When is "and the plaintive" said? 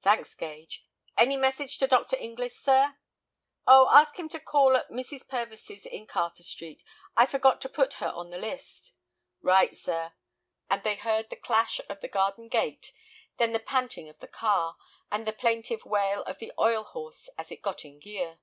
15.10-15.84